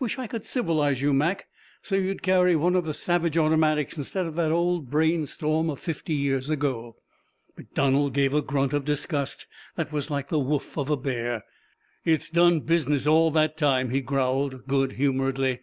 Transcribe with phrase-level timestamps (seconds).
[0.00, 1.48] Wish I could civilize you, Mac,
[1.82, 5.78] so you'd carry one of the Savage automatics instead of that old brain storm of
[5.78, 6.96] fifty years ago!"
[7.58, 11.44] MacDonald gave a grunt of disgust that was like the whoof of a bear.
[12.06, 15.60] "It's done business all that time," he growled good humouredly.